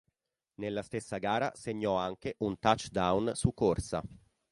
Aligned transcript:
Nella 0.55 0.81
stessa 0.81 1.19
gara 1.19 1.51
segnò 1.53 1.95
anche 1.95 2.33
un 2.39 2.57
touchdown 2.57 3.33
su 3.35 3.53
corsa. 3.53 4.01